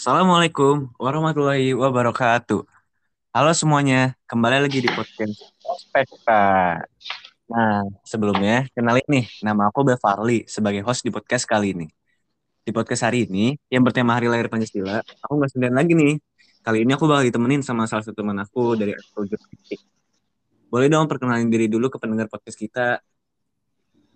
Assalamualaikum 0.00 0.96
warahmatullahi 0.96 1.76
wabarakatuh. 1.76 2.64
Halo 3.36 3.52
semuanya, 3.52 4.16
kembali 4.32 4.64
lagi 4.64 4.80
di 4.80 4.88
podcast 4.88 5.52
Spekta. 5.60 6.80
Nah, 7.44 7.84
sebelumnya 8.08 8.64
kenalin 8.72 9.04
nih, 9.04 9.28
nama 9.44 9.68
aku 9.68 9.84
Bevarly 9.84 10.48
sebagai 10.48 10.80
host 10.88 11.04
di 11.04 11.12
podcast 11.12 11.44
kali 11.44 11.76
ini. 11.76 11.84
Di 12.64 12.72
podcast 12.72 13.04
hari 13.04 13.28
ini, 13.28 13.60
yang 13.68 13.84
bertema 13.84 14.16
Hari 14.16 14.32
Lahir 14.32 14.48
Pancasila, 14.48 15.04
aku 15.04 15.36
nggak 15.36 15.52
sendirian 15.52 15.76
lagi 15.76 15.92
nih. 15.92 16.16
Kali 16.64 16.88
ini 16.88 16.96
aku 16.96 17.04
bakal 17.04 17.28
ditemenin 17.28 17.60
sama 17.60 17.84
salah 17.84 18.00
satu 18.00 18.16
teman 18.16 18.40
aku 18.40 18.80
dari 18.80 18.96
Ekskul 18.96 19.28
Jurnalistik. 19.28 19.84
Boleh 20.72 20.88
dong 20.88 21.12
perkenalin 21.12 21.52
diri 21.52 21.68
dulu 21.68 21.92
ke 21.92 22.00
pendengar 22.00 22.24
podcast 22.32 22.56
kita. 22.56 23.04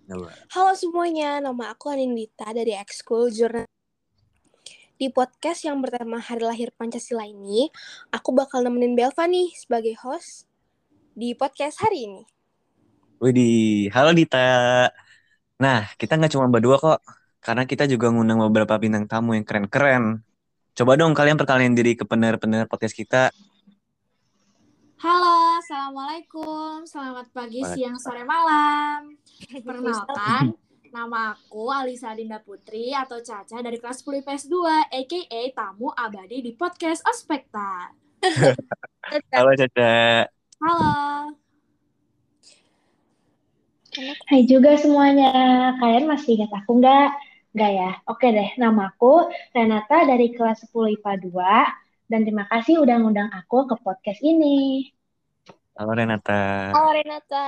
Coba. 0.09 0.33
Halo 0.49 0.73
semuanya, 0.73 1.45
nama 1.45 1.77
aku 1.77 1.93
Anindita 1.93 2.49
dari 2.57 2.73
Ekskul 2.73 3.29
Jurnal. 3.29 3.69
Di 4.95 5.11
podcast 5.11 5.67
yang 5.67 5.83
bertema 5.83 6.23
Hari 6.23 6.39
Lahir 6.39 6.71
Pancasila 6.71 7.27
ini, 7.27 7.67
aku 8.15 8.31
bakal 8.31 8.63
nemenin 8.63 8.95
Belva 8.95 9.27
nih 9.27 9.51
sebagai 9.51 9.91
host 9.99 10.47
di 11.11 11.35
podcast 11.35 11.83
hari 11.83 12.07
ini. 12.07 12.23
Widih, 13.19 13.91
halo 13.91 14.15
Dita. 14.15 14.87
Nah, 15.59 15.91
kita 15.99 16.15
nggak 16.15 16.31
cuma 16.31 16.47
berdua 16.47 16.79
kok, 16.79 17.03
karena 17.43 17.67
kita 17.67 17.91
juga 17.91 18.07
ngundang 18.07 18.39
beberapa 18.47 18.79
bintang 18.79 19.03
tamu 19.03 19.35
yang 19.35 19.43
keren-keren. 19.43 20.23
Coba 20.71 20.95
dong 20.95 21.11
kalian 21.11 21.35
perkenalin 21.35 21.75
diri 21.75 21.99
ke 21.99 22.07
pendengar-pendengar 22.07 22.71
podcast 22.71 22.95
kita. 22.95 23.35
Halo, 25.03 25.59
Assalamualaikum. 25.59 26.87
Selamat 26.87 27.27
pagi, 27.35 27.59
siang, 27.67 27.99
sore, 27.99 28.23
malam. 28.23 29.11
Perkenalkan, 29.59 30.55
nama 30.95 31.35
aku 31.35 31.67
Alisa 31.67 32.15
Dinda 32.15 32.39
Putri 32.39 32.95
atau 32.95 33.19
Caca 33.19 33.59
dari 33.59 33.75
kelas 33.83 33.99
10 33.99 34.23
IPS 34.23 34.47
2, 34.47 34.95
a.k.a. 34.95 35.41
tamu 35.51 35.91
abadi 35.91 36.39
di 36.39 36.55
podcast 36.55 37.03
Ospekta. 37.03 37.91
Halo 39.35 39.51
Caca. 39.59 40.23
Halo. 40.63 40.87
Hai 44.31 44.47
juga 44.47 44.79
semuanya, 44.79 45.75
kalian 45.83 46.07
masih 46.07 46.39
ingat 46.39 46.63
aku 46.63 46.79
nggak? 46.79 47.11
Nggak 47.51 47.71
ya? 47.75 47.91
Oke 48.07 48.31
deh, 48.31 48.55
namaku 48.55 49.27
Renata 49.51 50.07
dari 50.07 50.31
kelas 50.31 50.63
10 50.71 50.95
IPA 50.95 51.13
2, 51.27 52.07
dan 52.07 52.23
terima 52.23 52.47
kasih 52.47 52.79
udah 52.79 52.95
ngundang 53.03 53.27
aku 53.35 53.67
ke 53.67 53.75
podcast 53.83 54.23
ini. 54.23 54.87
Halo 55.75 55.91
Renata. 55.91 56.71
Halo 56.71 56.95
Renata. 56.95 57.47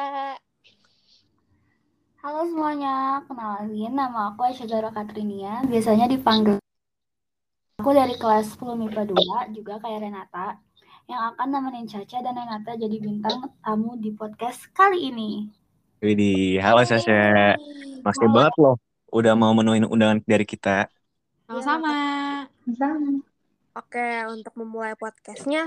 Halo 2.28 2.44
semuanya, 2.44 3.24
kenalin 3.24 3.96
nama 3.96 4.36
aku 4.36 4.52
Aisyah 4.52 4.92
Katrinia, 4.92 5.64
biasanya 5.64 6.12
dipanggil 6.12 6.60
aku 7.80 7.96
dari 7.96 8.20
kelas 8.20 8.52
10 8.60 8.76
MIPA 8.76 9.16
2, 9.16 9.56
juga 9.56 9.80
kayak 9.80 10.04
Renata, 10.04 10.60
yang 11.08 11.24
akan 11.32 11.48
nemenin 11.48 11.88
Caca 11.88 12.20
dan 12.20 12.36
Renata 12.36 12.76
jadi 12.76 13.00
bintang 13.00 13.48
tamu 13.64 13.96
di 13.96 14.12
podcast 14.12 14.68
kali 14.76 15.08
ini. 15.08 15.48
Widih, 16.04 16.60
halo 16.60 16.84
Sasha. 16.84 17.56
Makasih 18.04 18.28
banget 18.28 18.56
loh 18.60 18.76
udah 19.08 19.32
mau 19.40 19.56
menuin 19.56 19.88
undangan 19.88 20.20
dari 20.28 20.44
kita. 20.44 20.92
Sama-sama. 21.48 21.96
Sama. 22.76 23.24
Oke, 23.72 24.28
untuk 24.28 24.52
memulai 24.60 25.00
podcastnya, 25.00 25.64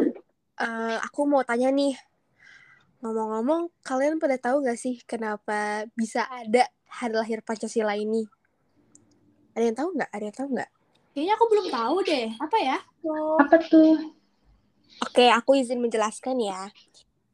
eh, 0.61 0.97
aku 1.09 1.25
mau 1.25 1.41
tanya 1.41 1.73
nih. 1.73 1.97
Ngomong-ngomong, 3.01 3.73
kalian 3.81 4.21
pada 4.21 4.37
tahu 4.37 4.61
gak 4.61 4.77
sih 4.77 5.01
kenapa 5.09 5.89
bisa 5.97 6.29
ada 6.29 6.69
hari 6.85 7.17
lahir 7.17 7.41
Pancasila 7.41 7.97
ini? 7.97 8.29
Ada 9.57 9.65
yang 9.73 9.77
tahu 9.77 9.89
nggak? 9.97 10.11
Ada 10.13 10.25
yang 10.29 10.37
tahu 10.37 10.49
nggak? 10.53 10.71
Kayaknya 11.11 11.35
aku 11.35 11.47
belum 11.51 11.67
tahu 11.73 11.97
deh. 12.07 12.29
Apa 12.39 12.57
ya? 12.61 12.79
Apa 13.41 13.57
tuh? 13.67 14.15
Oke, 15.01 15.27
aku 15.33 15.57
izin 15.57 15.81
menjelaskan 15.81 16.39
ya. 16.45 16.69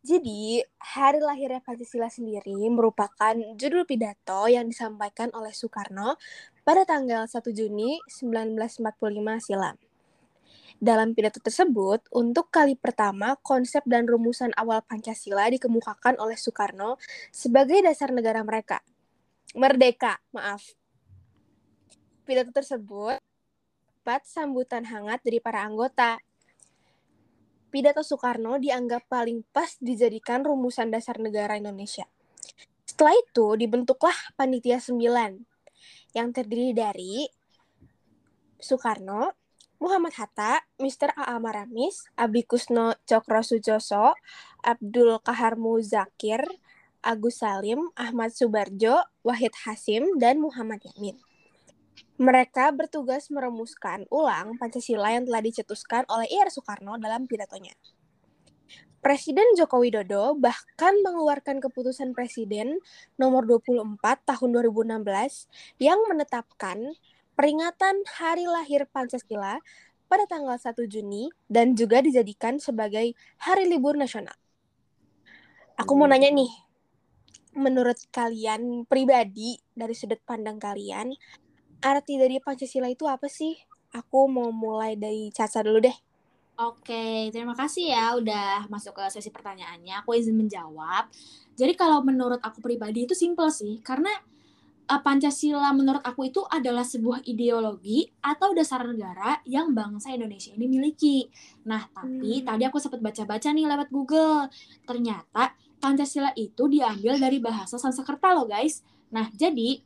Jadi, 0.07 0.63
hari 0.79 1.19
lahirnya 1.19 1.59
Pancasila 1.59 2.07
sendiri 2.07 2.55
merupakan 2.71 3.35
judul 3.59 3.83
pidato 3.91 4.47
yang 4.47 4.71
disampaikan 4.71 5.35
oleh 5.35 5.51
Soekarno 5.51 6.15
pada 6.63 6.87
tanggal 6.87 7.27
1 7.27 7.43
Juni 7.51 7.99
1945 8.07 8.87
silam. 9.43 9.75
Dalam 10.77 11.17
pidato 11.17 11.41
tersebut, 11.41 12.05
untuk 12.13 12.53
kali 12.53 12.77
pertama 12.77 13.41
konsep 13.41 13.81
dan 13.89 14.05
rumusan 14.05 14.53
awal 14.61 14.85
Pancasila 14.85 15.49
dikemukakan 15.49 16.21
oleh 16.21 16.37
Soekarno 16.37 17.01
sebagai 17.33 17.81
dasar 17.81 18.13
negara 18.13 18.45
mereka. 18.45 18.85
Merdeka, 19.57 20.21
maaf. 20.37 20.77
Pidato 22.29 22.53
tersebut 22.53 23.17
dapat 24.07 24.23
sambutan 24.23 24.87
hangat 24.87 25.19
dari 25.27 25.43
para 25.43 25.67
anggota, 25.67 26.23
pidato 27.75 28.07
Soekarno 28.07 28.55
dianggap 28.55 29.11
paling 29.11 29.43
pas 29.51 29.75
dijadikan 29.83 30.47
rumusan 30.47 30.95
dasar 30.95 31.19
negara 31.19 31.59
Indonesia. 31.59 32.07
Setelah 32.87 33.19
itu 33.19 33.59
dibentuklah 33.59 34.15
Panitia 34.39 34.79
9 34.79 34.95
yang 36.15 36.31
terdiri 36.31 36.71
dari 36.71 37.27
Soekarno, 38.63 39.35
Muhammad 39.77 40.17
Hatta, 40.17 40.65
Mr. 40.81 41.13
A.A. 41.13 41.37
Maramis, 41.37 42.09
Abi 42.17 42.49
Kusno 42.49 42.97
Cokro 43.05 43.45
Sujoso, 43.45 44.17
Abdul 44.65 45.21
Kahar 45.21 45.61
Muzakir, 45.61 46.41
Agus 47.05 47.45
Salim, 47.45 47.93
Ahmad 47.93 48.33
Subarjo, 48.33 49.05
Wahid 49.21 49.53
Hasim, 49.69 50.17
dan 50.17 50.41
Muhammad 50.41 50.81
Yamin. 50.81 51.21
Mereka 52.17 52.73
bertugas 52.73 53.29
merumuskan 53.29 54.09
ulang 54.09 54.57
Pancasila 54.57 55.13
yang 55.13 55.29
telah 55.29 55.45
dicetuskan 55.45 56.09
oleh 56.09 56.25
Ir 56.33 56.49
Soekarno 56.49 56.97
dalam 56.97 57.29
pidatonya. 57.29 57.77
Presiden 59.05 59.45
Joko 59.55 59.85
Widodo 59.85 60.35
bahkan 60.35 60.97
mengeluarkan 61.05 61.61
keputusan 61.61 62.17
Presiden 62.17 62.81
nomor 63.21 63.45
24 63.45 64.03
tahun 64.03 64.49
2016 64.51 65.47
yang 65.79 66.01
menetapkan 66.11 66.97
peringatan 67.37 68.01
Hari 68.17 68.49
Lahir 68.49 68.89
Pancasila 68.89 69.61
pada 70.09 70.25
tanggal 70.25 70.57
1 70.57 70.73
Juni 70.89 71.29
dan 71.47 71.77
juga 71.77 72.01
dijadikan 72.01 72.57
sebagai 72.57 73.13
hari 73.37 73.69
libur 73.69 73.95
nasional. 73.95 74.35
Aku 75.77 75.93
mau 75.93 76.09
nanya 76.09 76.33
nih, 76.33 76.49
menurut 77.53 78.01
kalian 78.09 78.89
pribadi 78.89 79.61
dari 79.77 79.93
sudut 79.93 80.19
pandang 80.25 80.57
kalian, 80.57 81.13
arti 81.85 82.17
dari 82.17 82.41
Pancasila 82.41 82.89
itu 82.89 83.05
apa 83.05 83.29
sih? 83.29 83.53
Aku 83.93 84.25
mau 84.33 84.49
mulai 84.49 84.97
dari 84.97 85.29
Caca 85.29 85.61
dulu 85.61 85.85
deh. 85.85 85.97
Oke, 86.57 87.29
terima 87.37 87.53
kasih 87.53 87.93
ya 87.93 88.17
udah 88.17 88.65
masuk 88.73 88.97
ke 88.97 89.05
sesi 89.13 89.29
pertanyaannya. 89.29 90.01
Aku 90.01 90.17
izin 90.17 90.41
menjawab. 90.41 91.13
Jadi 91.53 91.77
kalau 91.77 92.01
menurut 92.01 92.41
aku 92.41 92.65
pribadi 92.65 93.05
itu 93.05 93.13
simple 93.13 93.53
sih, 93.53 93.85
karena 93.85 94.09
uh, 94.87 95.01
Pancasila 95.03 95.71
menurut 95.75 96.03
aku 96.03 96.31
itu 96.31 96.43
adalah 96.47 96.87
sebuah 96.87 97.27
ideologi 97.27 98.07
atau 98.23 98.55
dasar 98.55 98.87
negara 98.87 99.43
yang 99.47 99.75
bangsa 99.75 100.15
Indonesia 100.15 100.55
ini 100.55 100.67
miliki. 100.67 101.27
Nah, 101.67 101.87
tapi 101.91 102.43
Hmm. 102.43 102.47
tadi 102.47 102.63
aku 102.67 102.79
sempat 102.79 103.03
baca-baca 103.03 103.49
nih 103.51 103.67
lewat 103.67 103.89
Google. 103.91 104.47
Ternyata 104.87 105.55
Pancasila 105.77 106.33
itu 106.39 106.67
diambil 106.71 107.19
dari 107.21 107.39
bahasa 107.43 107.77
Sanskerta 107.77 108.33
loh 108.33 108.49
guys. 108.49 108.81
Nah, 109.13 109.31
jadi 109.35 109.83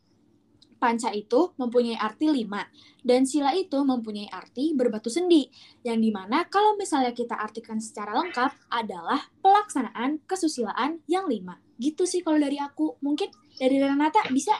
Panca 0.81 1.13
itu 1.13 1.53
mempunyai 1.61 1.93
arti 2.01 2.33
lima, 2.33 2.65
dan 3.05 3.29
sila 3.29 3.53
itu 3.53 3.77
mempunyai 3.85 4.33
arti 4.33 4.73
berbatu 4.73 5.13
sendi, 5.13 5.45
yang 5.85 6.01
di 6.01 6.09
mana 6.09 6.49
kalau 6.49 6.73
misalnya 6.81 7.13
kita 7.13 7.37
artikan 7.37 7.77
secara 7.77 8.17
lengkap 8.17 8.49
adalah 8.73 9.29
pelaksanaan 9.45 10.25
kesusilaan 10.25 11.05
yang 11.05 11.29
lima. 11.29 11.61
Gitu 11.77 12.09
sih 12.09 12.25
kalau 12.25 12.41
dari 12.41 12.57
aku. 12.57 12.97
Mungkin 13.05 13.29
dari 13.61 13.77
Renata 13.77 14.25
bisa? 14.33 14.57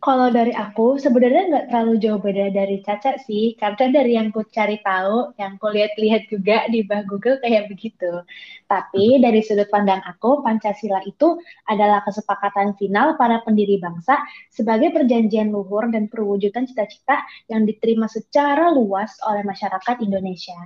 Kalau 0.00 0.32
dari 0.32 0.48
aku, 0.56 0.96
sebenarnya 0.96 1.42
nggak 1.52 1.66
terlalu 1.68 2.00
jauh 2.00 2.16
beda 2.16 2.48
dari 2.56 2.80
Caca 2.80 3.20
sih, 3.20 3.52
karena 3.60 4.00
dari 4.00 4.16
yang 4.16 4.32
ku 4.32 4.40
cari 4.48 4.80
tahu, 4.80 5.36
yang 5.36 5.60
ku 5.60 5.68
lihat-lihat 5.68 6.24
juga 6.32 6.64
di 6.72 6.80
bah 6.88 7.04
Google 7.04 7.36
kayak 7.44 7.68
begitu. 7.68 8.24
Tapi 8.64 9.20
dari 9.20 9.44
sudut 9.44 9.68
pandang 9.68 10.00
aku, 10.08 10.40
Pancasila 10.40 11.04
itu 11.04 11.36
adalah 11.68 12.00
kesepakatan 12.08 12.80
final 12.80 13.20
para 13.20 13.44
pendiri 13.44 13.76
bangsa 13.76 14.16
sebagai 14.48 14.88
perjanjian 14.96 15.52
luhur 15.52 15.84
dan 15.92 16.08
perwujudan 16.08 16.64
cita-cita 16.64 17.20
yang 17.52 17.68
diterima 17.68 18.08
secara 18.08 18.72
luas 18.72 19.20
oleh 19.28 19.44
masyarakat 19.44 20.00
Indonesia. 20.00 20.56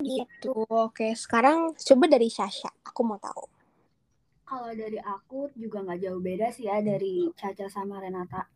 Gitu. 0.00 0.64
Oke, 0.64 1.12
sekarang 1.12 1.76
coba 1.76 2.04
dari 2.08 2.32
Sasha. 2.32 2.72
Aku 2.88 3.04
mau 3.04 3.20
tahu. 3.20 3.55
Kalau 4.46 4.70
dari 4.70 5.02
aku 5.02 5.50
juga 5.58 5.82
nggak 5.82 6.00
jauh 6.06 6.22
beda 6.22 6.54
sih 6.54 6.70
ya 6.70 6.78
dari 6.78 7.26
Caca 7.34 7.66
sama 7.66 7.98
Renata. 7.98 8.46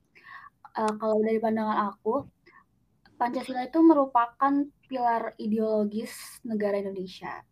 Eh, 0.79 0.95
kalau 1.03 1.19
dari 1.19 1.43
pandangan 1.43 1.91
aku, 1.91 2.31
Pancasila 3.19 3.67
itu 3.67 3.83
merupakan 3.83 4.55
pilar 4.87 5.35
ideologis 5.37 6.41
negara 6.47 6.81
Indonesia. 6.81 7.43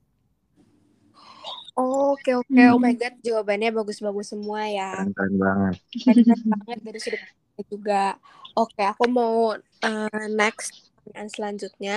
Oke, 1.79 2.35
oke. 2.35 2.49
Hmm. 2.51 2.75
Oh 2.75 2.81
my 2.81 2.95
God, 2.97 3.15
jawabannya 3.23 3.71
bagus-bagus 3.71 4.35
semua 4.35 4.67
ya. 4.67 4.99
Keren-keren 4.99 5.35
banget. 5.39 5.75
Keren 5.95 6.43
banget 6.51 6.79
dari 6.83 6.99
sudut 6.99 7.23
juga. 7.71 8.17
Oke, 8.57 8.83
aku 8.83 9.07
mau 9.07 9.55
uh, 9.61 10.25
next 10.33 10.91
pertanyaan 11.05 11.31
selanjutnya. 11.31 11.97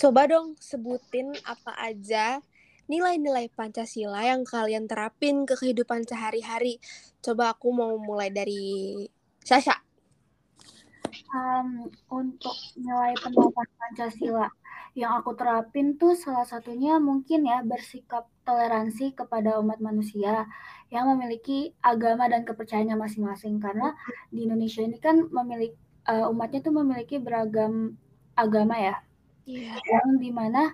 Coba 0.00 0.24
dong 0.24 0.56
sebutin 0.56 1.36
apa 1.44 1.72
aja 1.82 2.40
nilai-nilai 2.90 3.48
Pancasila 3.52 4.20
yang 4.24 4.44
kalian 4.44 4.84
terapin 4.84 5.48
ke 5.48 5.56
kehidupan 5.56 6.04
sehari-hari. 6.04 6.80
Coba 7.24 7.56
aku 7.56 7.72
mau 7.72 7.96
mulai 7.96 8.28
dari 8.28 9.04
Sasha. 9.44 9.80
Um, 11.34 11.90
untuk 12.10 12.54
nilai 12.78 13.14
penerapan 13.18 13.68
Pancasila 13.78 14.48
yang 14.94 15.18
aku 15.18 15.34
terapin 15.34 15.98
tuh 15.98 16.14
salah 16.14 16.46
satunya 16.46 17.02
mungkin 17.02 17.42
ya 17.42 17.66
bersikap 17.66 18.30
toleransi 18.46 19.10
kepada 19.18 19.58
umat 19.58 19.82
manusia 19.82 20.46
yang 20.94 21.10
memiliki 21.10 21.74
agama 21.82 22.30
dan 22.30 22.46
kepercayaannya 22.46 22.94
masing-masing 22.94 23.58
karena 23.58 23.90
di 24.30 24.46
Indonesia 24.46 24.86
ini 24.86 25.02
kan 25.02 25.26
memiliki 25.34 25.74
uh, 26.06 26.30
umatnya 26.30 26.62
tuh 26.62 26.74
memiliki 26.78 27.18
beragam 27.18 27.98
agama 28.38 28.78
ya 28.78 28.96
yeah. 29.50 29.74
yang 29.82 30.22
di 30.22 30.30
mana 30.30 30.70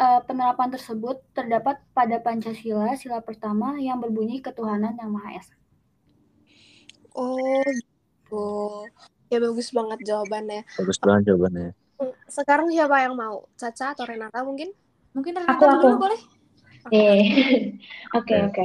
uh, 0.00 0.20
penerapan 0.24 0.68
tersebut 0.72 1.20
terdapat 1.32 1.80
pada 1.92 2.20
Pancasila 2.20 2.96
sila 2.96 3.20
pertama 3.24 3.76
yang 3.80 4.00
berbunyi 4.00 4.40
ketuhanan 4.40 4.96
yang 4.96 5.10
maha 5.12 5.40
esa. 5.40 5.56
Oh 7.16 7.64
gitu. 7.64 8.46
Ya 9.32 9.38
bagus 9.42 9.68
banget 9.72 9.98
jawabannya. 10.04 10.62
Bagus 10.76 10.98
banget 11.00 11.22
jawabannya. 11.32 11.72
Sekarang 12.28 12.68
siapa 12.68 12.96
yang 13.02 13.16
mau? 13.16 13.48
Caca 13.56 13.96
atau 13.96 14.04
Renata 14.04 14.44
mungkin? 14.44 14.70
Mungkin 15.16 15.32
Renata 15.32 15.56
aku, 15.56 15.64
dulu 15.80 15.94
aku. 15.96 16.02
boleh? 16.04 16.20
Eh, 16.92 17.24
oke 18.18 18.36
oke. 18.52 18.64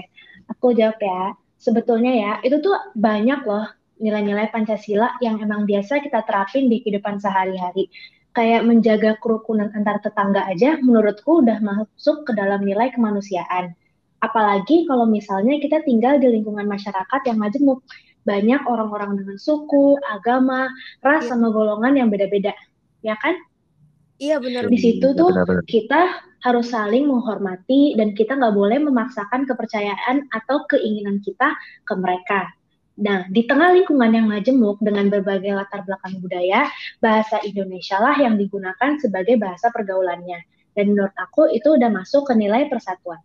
Aku 0.58 0.76
jawab 0.76 1.00
ya. 1.00 1.34
Sebetulnya 1.62 2.12
ya, 2.12 2.32
itu 2.42 2.58
tuh 2.60 2.74
banyak 2.98 3.46
loh 3.46 3.70
nilai-nilai 4.02 4.50
Pancasila 4.50 5.22
yang 5.22 5.38
emang 5.38 5.70
biasa 5.70 6.02
kita 6.02 6.26
terapin 6.26 6.68
di 6.68 6.82
kehidupan 6.82 7.22
sehari-hari. 7.22 7.88
Kayak 8.32 8.64
menjaga 8.64 9.12
kerukunan 9.20 9.72
antar 9.76 10.00
tetangga 10.00 10.48
aja 10.48 10.80
menurutku 10.80 11.44
udah 11.44 11.60
masuk 11.60 12.24
ke 12.24 12.32
dalam 12.32 12.64
nilai 12.64 12.88
kemanusiaan. 12.96 13.76
Apalagi 14.24 14.88
kalau 14.88 15.04
misalnya 15.10 15.60
kita 15.60 15.84
tinggal 15.84 16.22
di 16.22 16.32
lingkungan 16.32 16.64
masyarakat 16.70 17.22
yang 17.28 17.38
majemuk. 17.42 17.84
Banyak 18.22 18.70
orang-orang 18.70 19.18
dengan 19.18 19.42
suku, 19.42 19.98
agama, 20.06 20.70
ras, 21.02 21.26
iya. 21.26 21.34
sama 21.34 21.50
golongan 21.50 21.98
yang 21.98 22.14
beda-beda 22.14 22.54
ya 23.02 23.18
kan? 23.18 23.36
Iya 24.22 24.38
benar. 24.38 24.70
Di 24.70 24.78
situ 24.78 25.18
tuh 25.18 25.34
kita 25.66 26.22
harus 26.46 26.70
saling 26.70 27.10
menghormati 27.10 27.98
dan 27.98 28.14
kita 28.14 28.38
nggak 28.38 28.54
boleh 28.54 28.78
memaksakan 28.78 29.50
kepercayaan 29.50 30.30
atau 30.30 30.66
keinginan 30.70 31.18
kita 31.26 31.58
ke 31.86 31.94
mereka. 31.98 32.54
Nah, 33.02 33.26
di 33.34 33.50
tengah 33.50 33.74
lingkungan 33.74 34.14
yang 34.14 34.30
majemuk 34.30 34.78
dengan 34.78 35.10
berbagai 35.10 35.58
latar 35.58 35.82
belakang 35.82 36.22
budaya, 36.22 36.70
bahasa 37.02 37.42
Indonesia 37.42 37.98
lah 37.98 38.14
yang 38.22 38.38
digunakan 38.38 39.02
sebagai 39.02 39.42
bahasa 39.42 39.74
pergaulannya. 39.74 40.46
Dan 40.78 40.94
menurut 40.94 41.12
aku 41.18 41.50
itu 41.50 41.76
udah 41.76 41.90
masuk 41.90 42.30
ke 42.30 42.34
nilai 42.38 42.70
persatuan. 42.70 43.18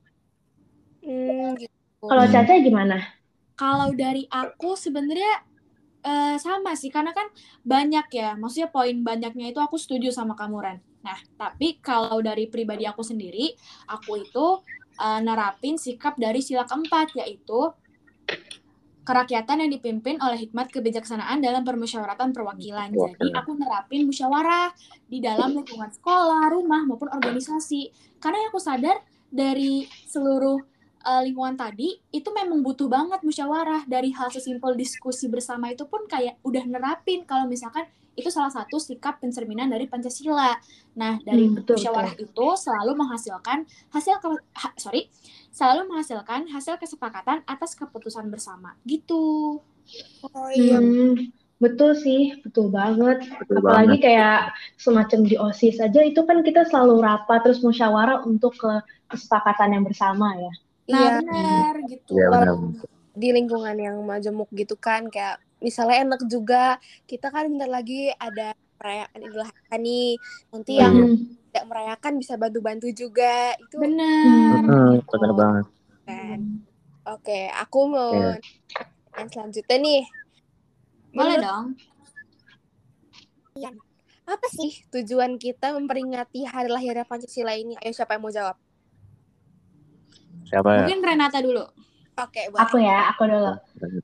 Hmm, 1.04 1.54
gitu. 1.60 1.76
Kalau 2.00 2.24
Caca 2.24 2.54
gimana? 2.56 3.04
Kalau 3.54 3.92
dari 3.92 4.24
aku 4.32 4.74
sebenarnya 4.74 5.44
Uh, 6.06 6.38
sama 6.38 6.78
sih 6.78 6.86
karena 6.86 7.10
kan 7.10 7.26
banyak 7.66 8.06
ya 8.14 8.38
maksudnya 8.38 8.70
poin 8.70 8.94
banyaknya 9.02 9.50
itu 9.50 9.58
aku 9.58 9.74
setuju 9.74 10.14
sama 10.14 10.38
kamu 10.38 10.62
Ren 10.62 10.78
nah 11.02 11.18
tapi 11.34 11.82
kalau 11.82 12.22
dari 12.22 12.46
pribadi 12.46 12.86
aku 12.86 13.02
sendiri 13.02 13.58
aku 13.90 14.22
itu 14.22 14.62
uh, 15.02 15.18
nerapin 15.18 15.74
sikap 15.74 16.14
dari 16.14 16.46
sila 16.46 16.62
keempat 16.62 17.10
yaitu 17.18 17.74
kerakyatan 19.06 19.62
yang 19.62 19.70
dipimpin 19.70 20.18
oleh 20.18 20.34
hikmat 20.34 20.74
kebijaksanaan 20.74 21.38
dalam 21.38 21.62
permusyawaratan 21.62 22.34
perwakilan. 22.34 22.90
Jadi 22.90 23.30
aku 23.30 23.54
nerapin 23.54 24.02
musyawarah 24.02 24.74
di 25.06 25.22
dalam 25.22 25.54
lingkungan 25.54 25.94
sekolah, 25.94 26.50
rumah 26.50 26.82
maupun 26.82 27.06
organisasi. 27.14 27.94
Karena 28.18 28.42
yang 28.42 28.50
aku 28.50 28.58
sadar 28.58 28.98
dari 29.30 29.86
seluruh 30.10 30.58
uh, 31.06 31.22
lingkungan 31.22 31.54
tadi 31.54 32.02
itu 32.10 32.28
memang 32.34 32.66
butuh 32.66 32.90
banget 32.90 33.22
musyawarah 33.22 33.86
dari 33.86 34.10
hal 34.10 34.26
sesimpel 34.34 34.74
diskusi 34.74 35.30
bersama 35.30 35.70
itu 35.70 35.86
pun 35.86 36.02
kayak 36.10 36.42
udah 36.42 36.66
nerapin 36.66 37.22
kalau 37.22 37.46
misalkan 37.46 37.86
itu 38.16 38.32
salah 38.32 38.48
satu 38.48 38.80
sikap 38.80 39.20
pencerminan 39.20 39.68
dari 39.68 39.84
Pancasila. 39.86 40.56
Nah, 40.96 41.20
dari 41.20 41.46
hmm, 41.46 41.62
betul, 41.62 41.76
musyawarah 41.76 42.16
betul. 42.16 42.32
itu 42.32 42.46
selalu 42.64 42.92
menghasilkan 42.96 43.58
hasil 43.92 44.16
ke, 44.24 44.28
ha, 44.56 44.68
sorry, 44.80 45.12
selalu 45.56 45.88
menghasilkan 45.88 46.52
hasil 46.52 46.76
kesepakatan 46.76 47.40
atas 47.48 47.72
keputusan 47.72 48.28
bersama. 48.28 48.76
Gitu. 48.84 49.56
Oh 50.28 50.50
iya. 50.52 50.76
Hmm, 50.76 51.32
betul 51.56 51.96
sih, 51.96 52.36
betul 52.44 52.68
banget. 52.68 53.24
Betul 53.40 53.64
Apalagi 53.64 53.96
banget. 53.96 54.04
kayak 54.04 54.40
semacam 54.76 55.20
di 55.24 55.34
OSIS 55.40 55.80
saja 55.80 56.00
itu 56.04 56.20
kan 56.28 56.44
kita 56.44 56.68
selalu 56.68 57.00
rapat 57.00 57.40
terus 57.40 57.64
musyawarah 57.64 58.28
untuk 58.28 58.52
ke 58.60 58.72
kesepakatan 59.08 59.80
yang 59.80 59.84
bersama 59.88 60.36
ya. 60.36 60.52
Nah, 60.92 61.00
iya 61.00 61.10
benar 61.24 61.74
gitu. 61.88 62.12
Benar. 62.20 62.46
Di 63.16 63.28
lingkungan 63.32 63.76
yang 63.80 63.96
majemuk 64.04 64.52
gitu 64.52 64.76
kan 64.76 65.08
kayak 65.08 65.40
misalnya 65.64 66.04
enak 66.04 66.20
juga 66.28 66.76
kita 67.08 67.32
kan 67.32 67.48
bentar 67.48 67.72
lagi 67.72 68.12
ada 68.20 68.52
perayaan 68.76 69.24
Idul 69.24 69.40
Adha 69.40 69.76
nih. 69.80 70.20
Nanti 70.52 70.72
hmm. 70.76 70.82
yang 70.84 70.96
tidak 71.56 71.72
merayakan 71.72 72.12
bisa 72.20 72.36
bantu-bantu 72.36 72.92
juga. 72.92 73.56
Itu 73.56 73.80
benar. 73.80 74.60
Hmm, 74.60 75.00
benar 75.00 75.32
banget. 75.32 75.64
Kan. 76.04 76.40
Oke, 77.08 77.48
aku 77.48 77.80
mau 77.88 78.12
yeah. 78.12 78.36
yang 79.16 79.28
selanjutnya 79.32 79.76
nih. 79.80 80.02
Boleh 81.16 81.36
dong. 81.40 81.64
Ya, 83.56 83.72
apa 84.28 84.46
sih 84.52 84.84
tujuan 84.92 85.40
kita 85.40 85.72
memperingati 85.72 86.44
hari 86.44 86.68
lahirnya 86.68 87.08
Pancasila 87.08 87.56
ini? 87.56 87.72
Ayo 87.80 87.96
siapa 87.96 88.20
yang 88.20 88.28
mau 88.28 88.28
jawab? 88.28 88.60
Siapa 90.44 90.68
ya? 90.76 90.84
Mungkin 90.84 91.00
Renata 91.00 91.40
dulu. 91.40 91.64
Oke, 92.16 92.48
okay, 92.48 92.56
aku 92.56 92.80
ya, 92.80 93.12
aku 93.12 93.28
dulu. 93.28 93.52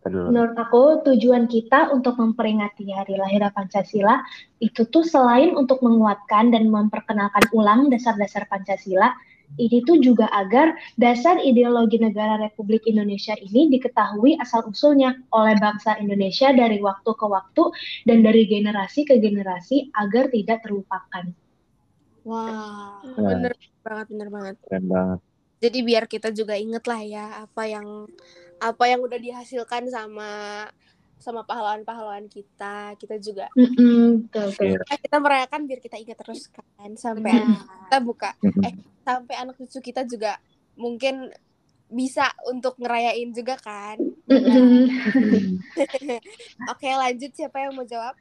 dulu. 0.05 0.29
Menurut 0.29 0.53
aku 0.61 1.01
tujuan 1.09 1.49
kita 1.49 1.89
untuk 1.97 2.21
memperingati 2.21 2.85
Hari 2.93 3.17
Lahir 3.17 3.41
Pancasila 3.57 4.21
itu 4.61 4.85
tuh 4.93 5.01
selain 5.01 5.57
untuk 5.57 5.81
menguatkan 5.81 6.53
dan 6.53 6.69
memperkenalkan 6.69 7.41
ulang 7.57 7.89
dasar-dasar 7.89 8.45
Pancasila, 8.53 9.17
ini 9.57 9.81
tuh 9.89 9.97
juga 10.05 10.29
agar 10.29 10.77
dasar 11.01 11.41
ideologi 11.41 11.97
negara 11.97 12.37
Republik 12.37 12.85
Indonesia 12.85 13.33
ini 13.41 13.73
diketahui 13.73 14.37
asal-usulnya 14.45 15.17
oleh 15.33 15.57
bangsa 15.57 15.97
Indonesia 15.97 16.53
dari 16.53 16.85
waktu 16.85 17.17
ke 17.17 17.25
waktu 17.25 17.65
dan 18.05 18.21
dari 18.21 18.45
generasi 18.45 19.09
ke 19.09 19.25
generasi 19.25 19.89
agar 19.97 20.29
tidak 20.29 20.61
terlupakan. 20.61 21.33
Wah, 22.29 23.01
wow, 23.09 23.25
bener 23.25 23.57
banget, 23.81 24.07
bener 24.13 24.29
banget. 24.29 24.55
Keren 24.69 24.85
banget 24.85 25.21
jadi 25.63 25.79
biar 25.87 26.05
kita 26.11 26.35
juga 26.35 26.59
inget 26.59 26.83
lah 26.91 27.01
ya 27.07 27.47
apa 27.47 27.71
yang 27.71 28.11
apa 28.59 28.85
yang 28.91 28.99
udah 28.99 29.19
dihasilkan 29.19 29.87
sama 29.87 30.67
sama 31.23 31.47
pahlawan-pahlawan 31.47 32.27
kita. 32.27 32.99
Kita 32.99 33.15
juga 33.23 33.47
mm-hmm, 33.55 34.27
kita 35.07 35.17
merayakan 35.23 35.71
biar 35.71 35.79
kita 35.79 36.03
ingat 36.03 36.19
terus 36.19 36.51
kan 36.51 36.91
sampai 36.99 37.31
mm-hmm. 37.31 37.87
kita 37.87 37.99
buka. 38.03 38.31
Eh 38.43 38.75
sampai 39.07 39.35
anak 39.39 39.55
cucu 39.63 39.79
kita 39.95 40.03
juga 40.03 40.43
mungkin 40.75 41.31
bisa 41.87 42.27
untuk 42.51 42.75
ngerayain 42.83 43.31
juga 43.31 43.55
kan. 43.63 44.03
Mm-hmm. 44.27 44.83
oke 46.75 46.89
lanjut 46.91 47.31
siapa 47.39 47.63
yang 47.63 47.79
mau 47.79 47.87
jawab? 47.87 48.19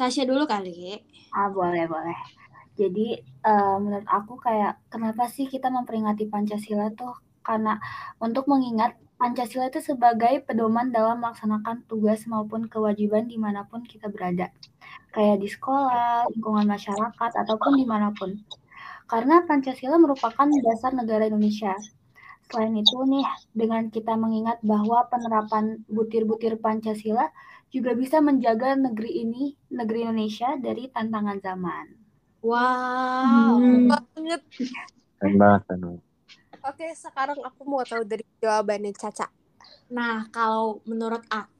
Tasya 0.00 0.24
dulu 0.24 0.48
kali. 0.48 1.04
Ah 1.36 1.52
boleh 1.52 1.84
boleh 1.84 2.37
jadi, 2.78 3.18
uh, 3.42 3.82
menurut 3.82 4.06
aku 4.06 4.38
kayak 4.38 4.78
kenapa 4.86 5.26
sih 5.26 5.50
kita 5.50 5.66
memperingati 5.66 6.30
Pancasila 6.30 6.94
tuh, 6.94 7.18
karena 7.42 7.82
untuk 8.22 8.46
mengingat 8.46 8.94
Pancasila 9.18 9.66
itu 9.66 9.82
sebagai 9.82 10.46
pedoman 10.46 10.94
dalam 10.94 11.18
melaksanakan 11.18 11.82
tugas 11.90 12.22
maupun 12.30 12.70
kewajiban 12.70 13.26
di 13.26 13.34
mana 13.34 13.66
pun 13.66 13.82
kita 13.82 14.06
berada. 14.06 14.54
Kayak 15.10 15.42
di 15.42 15.48
sekolah, 15.50 16.30
lingkungan 16.30 16.70
masyarakat, 16.70 17.30
ataupun 17.34 17.82
di 17.82 17.82
mana 17.82 18.14
pun. 18.14 18.38
Karena 19.10 19.42
Pancasila 19.42 19.98
merupakan 19.98 20.46
dasar 20.46 20.94
negara 20.94 21.26
Indonesia. 21.26 21.74
Selain 22.46 22.78
itu 22.78 22.94
nih, 23.10 23.26
dengan 23.50 23.90
kita 23.90 24.14
mengingat 24.14 24.62
bahwa 24.62 25.10
penerapan 25.10 25.82
butir-butir 25.90 26.54
Pancasila 26.62 27.26
juga 27.74 27.98
bisa 27.98 28.22
menjaga 28.22 28.78
negeri 28.78 29.26
ini, 29.26 29.58
negeri 29.74 30.06
Indonesia 30.06 30.54
dari 30.54 30.86
tantangan 30.94 31.42
zaman. 31.42 31.97
Wow, 32.38 33.58
hmm. 33.58 33.90
banget. 33.90 34.42
Keren 35.18 35.34
banget, 35.34 35.62
Oke, 36.58 36.86
sekarang 36.94 37.38
aku 37.42 37.62
mau 37.66 37.82
tahu 37.82 38.06
dari 38.06 38.22
jawabannya 38.38 38.94
Caca. 38.94 39.26
Nah, 39.90 40.28
kalau 40.28 40.78
menurut 40.86 41.24
aku 41.32 41.58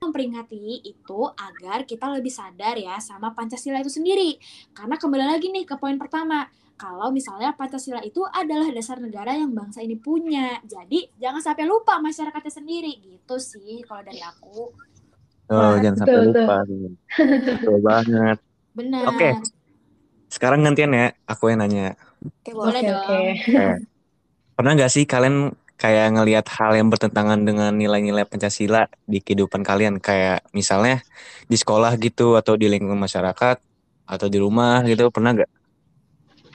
memperingati 0.00 0.80
itu 0.80 1.20
agar 1.36 1.84
kita 1.84 2.08
lebih 2.08 2.32
sadar 2.32 2.80
ya 2.80 2.96
sama 3.04 3.36
Pancasila 3.36 3.84
itu 3.84 3.92
sendiri. 3.92 4.40
Karena 4.72 4.96
kembali 4.96 5.26
lagi 5.28 5.52
nih 5.52 5.68
ke 5.68 5.76
poin 5.76 6.00
pertama, 6.00 6.48
kalau 6.80 7.12
misalnya 7.12 7.52
Pancasila 7.52 8.00
itu 8.00 8.24
adalah 8.24 8.72
dasar 8.72 8.96
negara 8.96 9.36
yang 9.36 9.52
bangsa 9.52 9.84
ini 9.84 10.00
punya. 10.00 10.56
Jadi 10.64 11.12
jangan 11.20 11.44
sampai 11.44 11.68
lupa 11.68 12.00
masyarakatnya 12.00 12.52
sendiri 12.52 12.96
gitu 12.96 13.36
sih 13.36 13.84
kalau 13.84 14.00
dari 14.00 14.24
aku. 14.24 14.72
Oh, 15.50 15.56
Wah, 15.56 15.76
jangan 15.82 15.96
betul, 16.00 16.00
sampai 16.00 16.16
betul. 16.16 16.32
lupa. 16.32 16.56
Betul 17.52 17.76
banget. 17.84 18.38
Benar. 18.76 19.04
Oke. 19.10 19.28
Sekarang 20.30 20.62
gantian 20.62 20.94
ya, 20.94 21.10
aku 21.26 21.50
yang 21.50 21.60
nanya. 21.62 21.98
Oke, 22.22 22.54
Boleh 22.54 22.80
boleh. 22.80 22.94
Oke, 22.94 23.14
dong. 23.14 23.26
oke. 23.34 23.58
Eh, 23.58 23.76
pernah 24.54 24.72
nggak 24.78 24.92
sih 24.92 25.04
kalian 25.08 25.36
kayak 25.80 26.06
ngelihat 26.14 26.46
hal 26.54 26.72
yang 26.76 26.88
bertentangan 26.92 27.40
dengan 27.42 27.72
nilai-nilai 27.74 28.28
Pancasila 28.28 28.86
di 29.08 29.18
kehidupan 29.18 29.66
kalian? 29.66 29.98
Kayak 29.98 30.46
misalnya 30.54 31.02
di 31.50 31.56
sekolah 31.58 31.98
gitu, 31.98 32.38
atau 32.38 32.54
di 32.54 32.70
lingkungan 32.70 33.00
masyarakat, 33.00 33.56
atau 34.06 34.26
di 34.30 34.38
rumah 34.38 34.86
gitu, 34.86 35.10
pernah 35.10 35.34
nggak? 35.34 35.50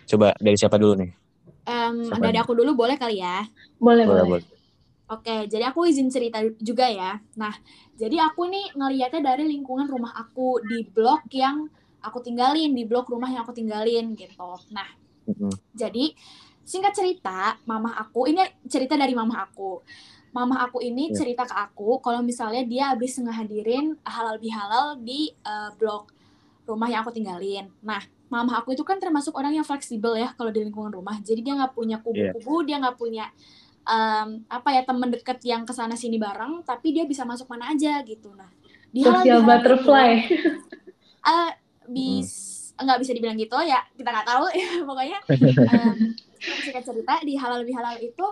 Coba 0.06 0.38
dari 0.38 0.56
siapa 0.56 0.78
dulu 0.78 0.94
nih? 1.04 1.12
Em, 1.66 1.96
Siapa 2.06 2.22
dari 2.22 2.38
nih? 2.38 2.42
aku 2.46 2.54
dulu 2.54 2.72
boleh 2.78 2.96
kali 2.96 3.20
ya. 3.20 3.44
Boleh, 3.82 4.06
Boleh, 4.06 4.24
boleh. 4.24 4.42
boleh. 4.42 4.46
Oke, 5.06 5.46
jadi 5.46 5.70
aku 5.70 5.86
izin 5.86 6.10
cerita 6.10 6.42
juga 6.62 6.90
ya. 6.90 7.22
Nah, 7.38 7.54
jadi 7.94 8.26
aku 8.26 8.50
nih 8.50 8.74
ngelihatnya 8.74 9.22
dari 9.22 9.46
lingkungan 9.46 9.86
rumah 9.86 10.14
aku 10.18 10.62
di 10.66 10.82
blok 10.90 11.30
yang 11.30 11.70
aku 12.08 12.20
tinggalin, 12.24 12.72
di 12.78 12.84
blok 12.90 13.10
rumah 13.14 13.30
yang 13.34 13.44
aku 13.46 13.54
tinggalin 13.56 14.14
gitu. 14.18 14.50
Nah, 14.72 14.88
Mm-mm. 15.28 15.60
jadi 15.74 16.14
singkat 16.66 16.94
cerita, 16.98 17.58
mama 17.70 17.94
aku 17.98 18.26
ini 18.32 18.42
cerita 18.70 18.96
dari 18.98 19.14
mama 19.18 19.36
aku. 19.46 19.82
Mama 20.36 20.56
aku 20.68 20.84
ini 20.84 21.10
Ya. 21.10 21.16
cerita 21.16 21.44
ke 21.48 21.56
aku 21.56 22.04
kalau 22.04 22.20
misalnya 22.26 22.64
dia 22.68 22.84
habis 22.92 23.16
ngehadirin 23.18 23.96
halal 24.04 24.36
bihalal 24.44 25.00
di 25.00 25.32
eh, 25.32 25.70
blok 25.80 26.12
rumah 26.70 26.88
yang 26.92 27.02
aku 27.06 27.14
tinggalin. 27.16 27.66
Nah, 27.86 28.02
mama 28.34 28.58
aku 28.60 28.74
itu 28.76 28.84
kan 28.84 28.98
termasuk 29.04 29.34
orang 29.38 29.54
yang 29.58 29.66
fleksibel 29.68 30.14
ya 30.18 30.34
kalau 30.38 30.50
di 30.56 30.60
lingkungan 30.66 30.92
rumah. 30.94 31.18
Jadi 31.22 31.40
dia 31.46 31.54
nggak 31.60 31.74
punya 31.78 31.98
kubu-kubu, 32.06 32.66
dia 32.68 32.78
nggak 32.82 32.98
punya 32.98 33.26
em, 33.88 34.30
apa 34.50 34.70
ya 34.76 34.82
teman 34.90 35.10
deket 35.14 35.40
yang 35.46 35.64
ke 35.68 35.74
sana 35.76 35.96
sini 35.98 36.18
bareng, 36.18 36.66
tapi 36.66 36.92
dia 36.96 37.06
bisa 37.06 37.24
masuk 37.28 37.48
mana 37.52 37.72
aja 37.74 38.02
gitu. 38.06 38.34
Nah, 38.34 38.50
di 38.94 39.02
halal 39.06 39.26
Social 39.26 39.42
butterfly. 39.46 40.12
itu, 40.12 40.26
eh, 41.30 41.50
bis 41.89 42.56
nggak 42.75 43.00
bisa 43.00 43.12
dibilang 43.15 43.39
gitu 43.39 43.56
ya 43.63 43.80
kita 43.96 44.10
nggak 44.12 44.27
tahu. 44.27 44.46
Ya 44.51 44.70
pokoknya 44.89 45.20
em, 45.75 45.98
singkat 46.63 46.84
cerita 46.84 47.13
di 47.24 47.34
halal 47.39 47.63
bihalal 47.63 47.96
itu 48.04 48.25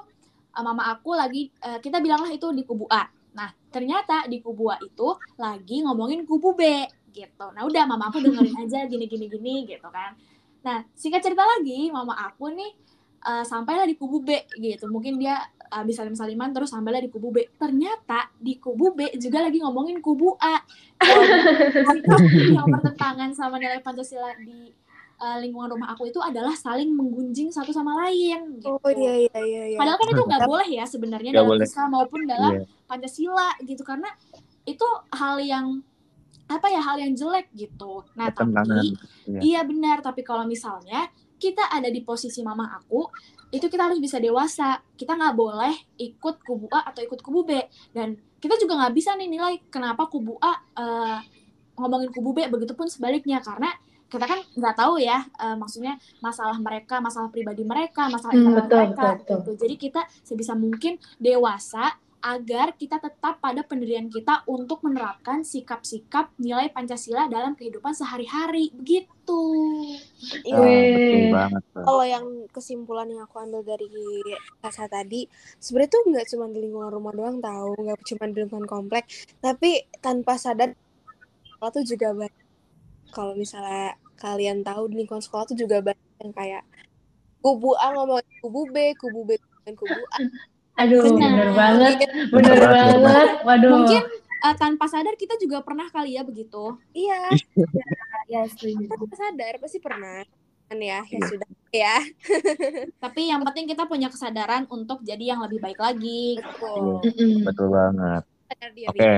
eh, 0.54 0.64
mama 0.64 0.92
aku 0.92 1.16
lagi 1.16 1.50
eh, 1.64 1.80
kita 1.80 2.04
bilanglah 2.04 2.32
itu 2.32 2.48
di 2.52 2.64
kubu 2.68 2.86
A. 2.92 3.08
Nah 3.34 3.50
ternyata 3.72 4.28
di 4.28 4.44
kubu 4.44 4.70
A 4.70 4.78
itu 4.84 5.16
lagi 5.40 5.82
ngomongin 5.84 6.28
kubu 6.28 6.54
B 6.54 6.86
gitu. 7.14 7.48
Nah 7.54 7.64
udah 7.64 7.84
mama 7.88 8.10
aku 8.12 8.20
dengerin 8.20 8.58
aja 8.68 8.86
gini 8.90 9.06
gini 9.08 9.26
gini 9.32 9.56
gitu 9.70 9.88
kan. 9.88 10.18
Nah 10.66 10.84
singkat 10.98 11.24
cerita 11.24 11.44
lagi 11.46 11.88
mama 11.94 12.18
aku 12.18 12.52
nih 12.52 12.72
eh, 13.24 13.46
sampailah 13.48 13.88
di 13.88 13.96
kubu 13.96 14.20
B 14.22 14.30
gitu 14.60 14.88
mungkin 14.92 15.16
dia 15.18 15.40
habis 15.74 15.98
salim 15.98 16.14
saliman 16.14 16.54
terus 16.54 16.70
sampailah 16.70 17.02
di 17.02 17.10
kubu 17.10 17.34
B 17.34 17.50
ternyata 17.58 18.30
di 18.38 18.62
kubu 18.62 18.94
B 18.94 19.10
juga 19.18 19.42
lagi 19.42 19.58
ngomongin 19.58 20.04
kubu 20.04 20.38
A 20.38 20.62
yang 22.56 22.68
bertentangan 22.70 23.34
sama 23.34 23.58
nilai 23.58 23.82
Pancasila 23.82 24.38
di 24.38 24.70
uh, 25.24 25.38
lingkungan 25.40 25.74
rumah 25.74 25.94
aku 25.96 26.10
itu 26.12 26.20
adalah 26.20 26.54
saling 26.54 26.92
menggunjing 26.92 27.50
satu 27.50 27.72
sama 27.72 27.96
lain 28.06 28.60
gitu. 28.60 28.76
Oh 28.76 28.92
iya 28.92 29.28
iya 29.30 29.40
iya. 29.40 29.64
iya. 29.74 29.78
Padahal 29.80 29.98
kan 29.98 30.08
itu 30.12 30.24
nggak 30.24 30.44
boleh 30.48 30.70
ya 30.70 30.86
sebenarnya 30.86 31.32
dalam 31.32 31.50
boleh. 31.56 31.66
Islam 31.66 31.88
maupun 31.96 32.22
dalam 32.28 32.52
Iya. 32.60 32.64
Pancasila 32.86 33.50
gitu 33.64 33.82
karena 33.82 34.10
itu 34.68 34.88
hal 35.12 35.40
yang 35.44 35.82
apa 36.52 36.68
ya 36.70 36.82
hal 36.84 37.00
yang 37.00 37.16
jelek 37.16 37.48
gitu. 37.56 38.04
Nah 38.20 38.30
tapi 38.30 38.52
Iya. 39.26 39.40
iya 39.40 39.62
benar 39.64 40.04
tapi 40.04 40.22
kalau 40.28 40.44
misalnya 40.44 41.08
kita 41.44 41.68
ada 41.68 41.92
di 41.92 42.00
posisi 42.00 42.40
mama 42.40 42.72
aku 42.72 43.12
itu 43.52 43.68
kita 43.68 43.92
harus 43.92 44.00
bisa 44.00 44.18
dewasa. 44.18 44.80
Kita 44.96 45.20
nggak 45.20 45.36
boleh 45.36 45.76
ikut 46.00 46.40
kubu 46.42 46.72
A 46.72 46.88
atau 46.88 47.04
ikut 47.04 47.20
kubu 47.20 47.44
B. 47.44 47.60
Dan 47.92 48.16
kita 48.40 48.56
juga 48.56 48.80
nggak 48.80 48.94
bisa 48.96 49.14
nih 49.20 49.28
nilai 49.28 49.60
kenapa 49.68 50.08
kubu 50.08 50.40
A 50.40 50.56
eh, 50.80 51.20
ngomongin 51.76 52.10
kubu 52.16 52.32
B 52.32 52.48
begitupun 52.48 52.88
sebaliknya. 52.88 53.44
Karena 53.44 53.70
kita 54.08 54.26
kan 54.26 54.40
nggak 54.58 54.76
tahu 54.80 55.04
ya 55.04 55.22
eh, 55.22 55.56
maksudnya 55.60 56.00
masalah 56.24 56.58
mereka 56.58 57.04
masalah 57.04 57.30
pribadi 57.30 57.62
mereka 57.68 58.08
masalah 58.08 58.34
Hmm, 58.34 58.56
betul, 58.58 58.80
mereka 58.80 59.02
betul, 59.04 59.14
betul. 59.20 59.38
gitu. 59.38 59.52
Jadi 59.68 59.76
kita 59.78 60.02
sebisa 60.26 60.54
mungkin 60.58 60.98
dewasa 61.22 62.00
agar 62.24 62.72
kita 62.80 63.04
tetap 63.04 63.44
pada 63.44 63.68
pendirian 63.68 64.08
kita 64.08 64.48
untuk 64.48 64.80
menerapkan 64.88 65.44
sikap-sikap 65.44 66.32
nilai 66.40 66.72
Pancasila 66.72 67.28
dalam 67.28 67.52
kehidupan 67.52 67.92
sehari-hari. 67.92 68.72
Begitu. 68.72 69.44
Iya. 70.44 70.56
Ah, 70.56 70.64
betul 70.64 71.24
banget. 71.32 71.64
Kalau 71.74 72.06
yang 72.06 72.26
kesimpulan 72.50 73.08
yang 73.12 73.24
aku 73.28 73.36
ambil 73.44 73.62
dari 73.62 73.90
Kasa 74.60 74.88
tadi, 74.88 75.28
sebenarnya 75.60 75.92
tuh 75.92 76.02
nggak 76.08 76.28
cuma 76.32 76.46
di 76.48 76.60
lingkungan 76.64 76.90
rumah 76.90 77.14
doang 77.14 77.38
tahu, 77.40 77.76
nggak 77.76 78.00
cuma 78.08 78.24
di 78.32 78.36
lingkungan 78.40 78.68
komplek, 78.68 79.04
tapi 79.44 79.84
tanpa 80.00 80.40
sadar 80.40 80.72
sekolah 81.54 81.72
tuh 81.72 81.84
juga 81.84 82.16
banyak. 82.16 82.44
Kalau 83.14 83.34
misalnya 83.36 83.94
kalian 84.18 84.64
tahu 84.64 84.88
di 84.90 85.04
lingkungan 85.04 85.22
sekolah 85.22 85.46
tuh 85.46 85.58
juga 85.60 85.84
banyak 85.84 86.10
yang 86.24 86.32
kayak 86.32 86.64
kubu 87.44 87.76
A 87.76 87.92
ngomongin 87.92 88.30
kubu 88.40 88.62
B, 88.72 88.96
kubu 88.96 89.28
B 89.28 89.36
ngomongin 89.36 89.76
kubu 89.76 90.02
A. 90.16 90.18
Aduh, 90.74 91.06
Benar. 91.06 91.14
bener 91.22 91.50
banget. 91.54 91.94
Bener 92.02 92.26
Bener 92.34 92.58
banget. 92.66 92.98
banget. 93.06 93.30
Waduh. 93.46 93.72
Mungkin 93.78 94.02
eh, 94.44 94.56
tanpa 94.60 94.86
sadar 94.92 95.16
kita 95.16 95.40
juga 95.40 95.64
pernah 95.64 95.88
kali 95.88 96.20
ya 96.20 96.24
begitu. 96.28 96.76
Iya, 96.92 97.32
Ya, 98.32 98.42
setuju. 98.48 98.88
tanpa 98.88 99.16
sadar 99.20 99.54
pasti 99.60 99.80
pernah. 99.84 100.24
Kan 100.72 100.80
ya, 100.80 101.04
ya 101.06 101.20
Iya. 101.20 101.28
sudah 101.28 101.48
ya. 101.76 101.96
Tapi 103.04 103.22
yang 103.28 103.44
penting 103.44 103.68
kita 103.68 103.84
punya 103.84 104.08
kesadaran 104.08 104.64
untuk 104.72 105.04
jadi 105.04 105.36
yang 105.36 105.44
lebih 105.44 105.60
baik 105.60 105.80
lagi. 105.80 106.40
Betul. 106.40 107.04
Mm-mm. 107.04 107.34
Betul 107.44 107.68
banget. 107.72 108.24
Oke, 108.88 109.12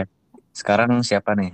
sekarang 0.55 1.03
siapa 1.05 1.37
nih? 1.37 1.53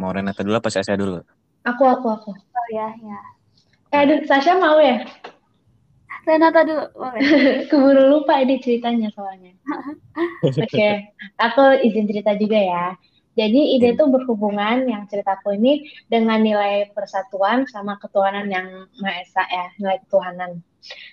Mau 0.00 0.12
Renata 0.12 0.40
dulu 0.44 0.56
apa 0.56 0.68
saya 0.72 0.96
dulu? 0.96 1.20
Aku, 1.66 1.82
aku, 1.84 2.06
aku. 2.08 2.30
Oh 2.32 2.68
ya, 2.72 2.88
ya. 2.96 3.18
Eh, 3.92 4.24
Sasha 4.24 4.56
mau 4.56 4.80
ya? 4.80 5.04
Renata 6.26 6.66
dulu, 6.66 6.84
boleh. 6.98 7.22
Keburu 7.70 8.02
lupa 8.10 8.42
ini 8.42 8.58
ceritanya 8.58 9.14
soalnya. 9.14 9.54
Oke, 10.42 11.14
aku 11.38 11.62
izin 11.86 12.10
cerita 12.10 12.34
juga 12.34 12.58
ya. 12.58 12.86
Jadi 13.36 13.76
ide 13.76 13.94
itu 13.94 14.04
berhubungan 14.08 14.88
yang 14.88 15.04
ceritaku 15.06 15.54
ini 15.60 15.86
dengan 16.08 16.40
nilai 16.40 16.88
persatuan 16.96 17.68
sama 17.68 18.00
ketuhanan 18.00 18.48
yang 18.48 18.88
Maha 18.98 19.22
Esa 19.22 19.44
ya, 19.44 19.66
nilai 19.76 20.00
ketuhanan. 20.08 20.64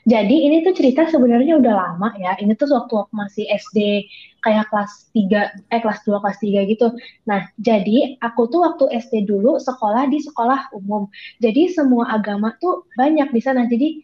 Jadi 0.07 0.47
ini 0.47 0.63
tuh 0.63 0.71
cerita 0.71 1.03
sebenarnya 1.09 1.59
udah 1.59 1.73
lama 1.75 2.09
ya. 2.15 2.33
Ini 2.39 2.55
tuh 2.55 2.71
waktu 2.71 2.93
aku 2.95 3.13
masih 3.13 3.43
SD 3.51 4.07
kayak 4.39 4.71
kelas 4.71 5.11
3, 5.11 5.51
eh 5.67 5.81
kelas 5.83 5.99
2, 6.07 6.23
kelas 6.23 6.39
3 6.39 6.71
gitu. 6.71 6.87
Nah, 7.27 7.43
jadi 7.59 8.15
aku 8.23 8.47
tuh 8.47 8.63
waktu 8.65 8.85
SD 9.03 9.27
dulu 9.27 9.59
sekolah 9.59 10.07
di 10.07 10.23
sekolah 10.23 10.71
umum. 10.79 11.11
Jadi 11.43 11.75
semua 11.75 12.07
agama 12.13 12.55
tuh 12.63 12.87
banyak 12.95 13.35
di 13.35 13.41
sana. 13.43 13.67
Jadi 13.67 13.99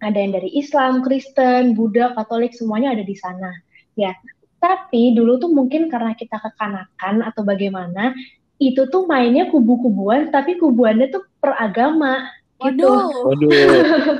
ada 0.00 0.16
yang 0.16 0.32
dari 0.32 0.50
Islam, 0.56 1.04
Kristen, 1.04 1.76
Buddha, 1.76 2.16
Katolik, 2.16 2.56
semuanya 2.56 2.96
ada 2.96 3.04
di 3.04 3.16
sana. 3.16 3.52
Ya, 3.96 4.16
tapi 4.60 5.16
dulu 5.16 5.40
tuh 5.40 5.52
mungkin 5.52 5.88
karena 5.92 6.16
kita 6.16 6.40
kekanakan 6.40 7.24
atau 7.24 7.44
bagaimana, 7.44 8.16
itu 8.60 8.84
tuh 8.92 9.08
mainnya 9.08 9.48
kubu-kubuan, 9.48 10.28
tapi 10.28 10.60
kubuannya 10.60 11.08
tuh 11.12 11.24
per 11.40 11.56
agama. 11.56 12.28
Gitu. 12.60 12.84
Waduh, 12.84 13.08
Waduh. 13.24 13.72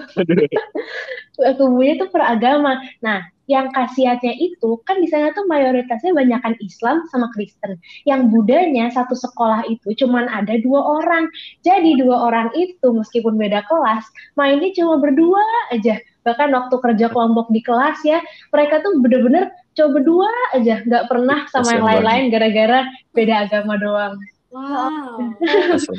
Waduh. 0.16 0.48
Kubunya 1.36 1.94
tuh 2.00 2.08
per 2.10 2.22
agama. 2.26 2.80
Nah, 3.00 3.22
yang 3.50 3.66
khasiatnya 3.74 4.38
itu 4.38 4.78
kan 4.86 5.02
di 5.02 5.10
sana 5.10 5.34
tuh 5.34 5.42
mayoritasnya 5.50 6.14
banyakan 6.14 6.54
Islam 6.62 7.02
sama 7.10 7.26
Kristen. 7.34 7.74
Yang 8.06 8.30
Budanya 8.30 8.94
satu 8.94 9.18
sekolah 9.18 9.66
itu 9.66 9.90
cuman 9.98 10.30
ada 10.30 10.54
dua 10.62 11.02
orang. 11.02 11.26
Jadi 11.66 11.98
dua 11.98 12.30
orang 12.30 12.54
itu 12.54 12.94
meskipun 12.94 13.34
beda 13.34 13.66
kelas, 13.66 14.06
mainnya 14.38 14.70
cuma 14.78 15.02
berdua 15.02 15.42
aja. 15.74 15.98
Bahkan 16.22 16.54
waktu 16.54 16.76
kerja 16.78 17.06
kelompok 17.10 17.50
di 17.50 17.58
kelas 17.66 17.98
ya, 18.06 18.22
mereka 18.54 18.86
tuh 18.86 19.02
bener-bener 19.02 19.50
coba 19.74 19.88
berdua 19.98 20.30
aja, 20.54 20.84
nggak 20.86 21.08
pernah 21.10 21.48
sama 21.50 21.74
yang 21.74 21.82
Kasian 21.82 21.88
lain-lain 21.88 22.24
gara-gara 22.30 22.80
beda 23.16 23.34
agama 23.50 23.74
doang. 23.80 24.14
wow. 24.54 25.16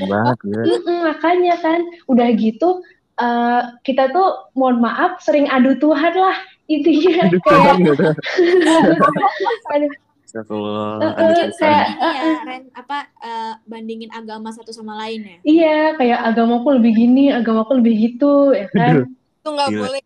Banget 0.07 0.37
ya. 0.45 0.77
Makanya 1.09 1.55
kan, 1.59 1.79
udah 2.07 2.27
gitu 2.37 2.85
eh, 3.17 3.61
kita 3.81 4.09
tuh 4.09 4.51
mohon 4.53 4.79
maaf 4.79 5.19
sering 5.19 5.47
adu 5.47 5.75
Tuhan 5.75 6.13
lah 6.13 6.37
intinya 6.65 7.27
Aduh, 7.27 7.39
kayak 7.41 7.43
Tuhan 7.43 7.77
aduh, 7.83 9.91
Astagfirullah. 10.31 10.95
Eh, 10.95 11.11
Aduh, 11.11 11.35
eh, 11.35 11.47
Tuhan. 11.51 11.59
kayak 11.59 11.87
Ini 11.91 12.15
ya, 12.15 12.31
Ren, 12.47 12.63
apa 12.71 12.97
eh, 13.19 13.53
bandingin 13.67 14.11
agama 14.15 14.47
satu 14.55 14.71
sama 14.71 14.95
lain 15.03 15.27
ya? 15.27 15.37
iya 15.43 15.79
kayak 15.99 16.19
agamaku 16.23 16.79
lebih 16.79 16.91
gini, 16.95 17.25
agamaku 17.35 17.83
lebih 17.83 17.93
gitu, 17.99 18.55
ya 18.55 18.67
kan? 18.71 19.11
Itu 19.11 19.49
nggak 19.51 19.71
boleh. 19.75 20.01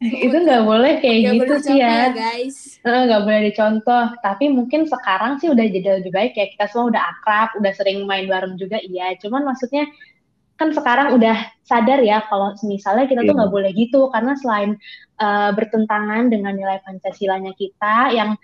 Itu 0.00 0.36
nggak 0.36 0.62
boleh 0.68 0.92
kayak 1.00 1.18
Gak 1.18 1.32
gitu 1.32 1.44
boleh 1.56 1.64
sih 1.64 1.76
ya. 1.76 1.96
guys. 2.12 2.56
Eh, 2.80 3.00
nggak 3.08 3.22
boleh 3.24 3.40
dicontoh. 3.48 4.04
Tapi 4.20 4.44
mungkin 4.52 4.84
sekarang 4.84 5.40
sih 5.40 5.48
udah 5.48 5.64
jadi 5.64 5.88
lebih 6.04 6.12
baik 6.12 6.32
ya. 6.36 6.46
Kita 6.52 6.64
semua 6.68 6.92
udah 6.92 7.02
akrab, 7.16 7.48
udah 7.56 7.72
sering 7.72 8.04
main 8.04 8.28
bareng 8.28 8.60
juga, 8.60 8.76
iya. 8.84 9.16
Cuman 9.16 9.48
maksudnya 9.48 9.88
kan 10.60 10.76
sekarang 10.76 11.16
udah 11.16 11.40
sadar 11.64 12.04
ya 12.04 12.20
kalau 12.28 12.52
misalnya 12.68 13.08
kita 13.08 13.24
tuh 13.24 13.32
Iya. 13.32 13.38
nggak 13.40 13.52
boleh 13.56 13.70
gitu 13.72 14.12
karena 14.12 14.36
selain 14.36 14.76
eh, 15.16 15.50
bertentangan 15.56 16.28
dengan 16.28 16.52
nilai 16.52 16.84
Pancasilanya 16.84 17.56
kita 17.56 18.12
yang 18.12 18.36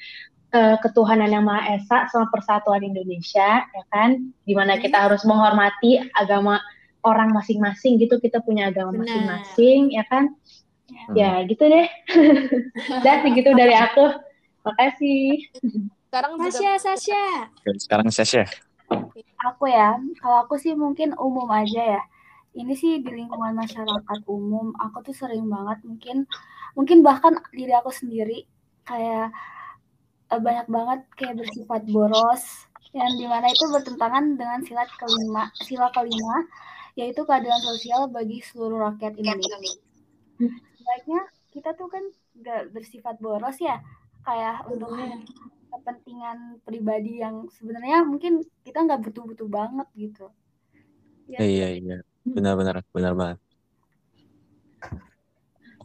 eh, 0.56 0.76
ketuhanan 0.80 1.28
yang 1.28 1.44
Maha 1.44 1.76
Esa 1.76 2.08
sama 2.08 2.32
persatuan 2.32 2.80
Indonesia, 2.80 3.66
ya 3.68 3.84
kan? 3.92 4.32
Di 4.48 4.56
mana 4.56 4.80
kita 4.80 4.96
harus 5.04 5.20
menghormati 5.28 6.00
agama 6.16 6.56
orang 7.04 7.34
masing-masing 7.36 8.00
gitu, 8.00 8.16
kita 8.16 8.40
punya 8.40 8.72
agama 8.72 9.04
masing-masing, 9.04 9.92
ya 9.92 10.06
kan? 10.08 10.32
Hmm. 10.86 11.14
Ya 11.18 11.42
gitu 11.44 11.66
deh. 11.66 11.86
Udah 13.02 13.14
segitu 13.26 13.50
dari 13.52 13.74
aku. 13.74 14.16
Makasih. 14.64 15.50
Sekarang 16.08 16.38
juga 16.38 16.48
Sasha, 16.48 16.72
Sasha. 16.80 17.24
Sekarang 17.76 18.08
Sasha. 18.08 18.44
Aku 19.52 19.64
ya, 19.70 19.98
kalau 20.20 20.36
aku 20.44 20.54
sih 20.58 20.74
mungkin 20.74 21.14
umum 21.16 21.46
aja 21.50 21.98
ya. 21.98 22.02
Ini 22.56 22.72
sih 22.72 23.04
di 23.04 23.10
lingkungan 23.12 23.52
masyarakat 23.52 24.20
umum, 24.26 24.72
aku 24.80 25.04
tuh 25.06 25.14
sering 25.14 25.44
banget 25.46 25.84
mungkin 25.84 26.16
mungkin 26.72 27.00
bahkan 27.04 27.36
diri 27.52 27.72
aku 27.76 27.92
sendiri 27.92 28.44
kayak 28.88 29.32
eh, 30.32 30.40
banyak 30.40 30.66
banget 30.68 31.00
kayak 31.18 31.34
bersifat 31.40 31.82
boros 31.88 32.44
yang 32.96 33.12
di 33.20 33.28
mana 33.28 33.52
itu 33.52 33.64
bertentangan 33.68 34.40
dengan 34.40 34.60
sila 34.64 34.88
kelima 34.96 35.52
sila 35.68 35.88
kelima 35.92 36.48
yaitu 36.96 37.20
keadilan 37.28 37.60
sosial 37.60 38.08
bagi 38.08 38.40
seluruh 38.40 38.88
rakyat 38.88 39.20
Indonesia. 39.20 39.56
Sebaiknya 40.80 41.20
kita 41.52 41.76
tuh 41.76 41.88
kan 41.92 42.04
gak 42.40 42.72
bersifat 42.72 43.20
boros 43.20 43.56
ya, 43.60 43.80
kayak 44.26 44.66
untuk 44.66 44.90
kepentingan 45.70 46.58
pribadi 46.66 47.22
yang 47.22 47.46
sebenarnya 47.54 48.02
mungkin 48.02 48.42
kita 48.66 48.82
nggak 48.82 49.06
butuh-butuh 49.06 49.46
banget 49.46 49.86
gitu. 49.94 50.26
Ya, 51.30 51.46
iya 51.46 51.68
iya. 51.78 51.96
Benar-benar 52.26 52.82
benar 52.90 53.12
banget. 53.14 53.38